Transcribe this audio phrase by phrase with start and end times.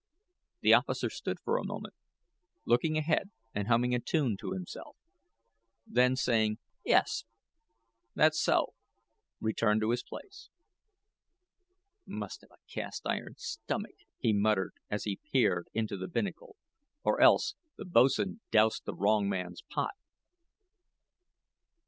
[0.61, 1.93] The officer stood a moment,
[2.65, 4.97] looking ahead and humming a tune to himself;
[5.85, 7.25] then, saying: "Yes,
[8.15, 8.73] that's so,"
[9.39, 10.49] returned to his place.
[12.07, 16.55] "Must have a cast iron stomach," he muttered, as he peered into the binnacle;
[17.03, 19.93] "or else the boats'n dosed the wrong man's pot."